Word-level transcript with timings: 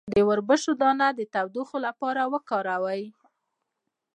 د 0.13 0.15
وربشو 0.29 0.71
دانه 0.81 1.07
د 1.15 1.21
تودوخې 1.33 1.79
لپاره 1.87 2.21
وکاروئ 2.33 3.01